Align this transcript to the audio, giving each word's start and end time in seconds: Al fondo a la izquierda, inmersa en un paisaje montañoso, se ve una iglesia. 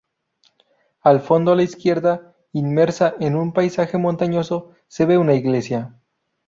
Al 1.01 1.21
fondo 1.21 1.51
a 1.51 1.55
la 1.55 1.61
izquierda, 1.61 2.33
inmersa 2.53 3.13
en 3.19 3.35
un 3.35 3.53
paisaje 3.53 3.99
montañoso, 3.99 4.71
se 4.87 5.05
ve 5.05 5.19
una 5.19 5.35
iglesia. 5.35 5.99